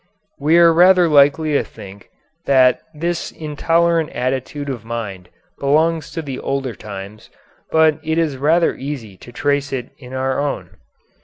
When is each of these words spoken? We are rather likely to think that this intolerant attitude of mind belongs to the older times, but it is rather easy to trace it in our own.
We 0.39 0.57
are 0.57 0.73
rather 0.73 1.07
likely 1.07 1.51
to 1.53 1.63
think 1.63 2.09
that 2.47 2.81
this 2.91 3.31
intolerant 3.31 4.09
attitude 4.13 4.67
of 4.67 4.83
mind 4.83 5.29
belongs 5.59 6.09
to 6.13 6.23
the 6.23 6.39
older 6.39 6.73
times, 6.73 7.29
but 7.69 7.99
it 8.01 8.17
is 8.17 8.35
rather 8.37 8.73
easy 8.73 9.15
to 9.17 9.31
trace 9.31 9.71
it 9.71 9.91
in 9.99 10.13
our 10.13 10.39
own. 10.39 10.71